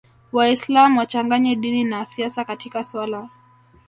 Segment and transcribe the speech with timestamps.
[0.31, 3.29] Waislam wachanganye dini na siasa katika suala